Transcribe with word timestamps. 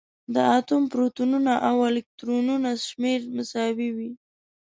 د 0.33 0.35
اتوم 0.57 0.83
پروتونونه 0.91 1.53
او 1.69 1.75
الکترونونه 1.89 2.69
شمېر 2.87 3.19
مساوي 3.35 3.89
وي. 3.97 4.11